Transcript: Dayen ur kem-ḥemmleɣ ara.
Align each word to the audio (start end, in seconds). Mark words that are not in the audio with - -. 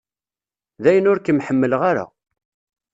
Dayen 0.83 1.09
ur 1.11 1.19
kem-ḥemmleɣ 1.21 1.81
ara. 1.89 2.05